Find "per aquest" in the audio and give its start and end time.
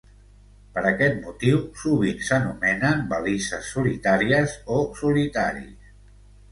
0.77-1.19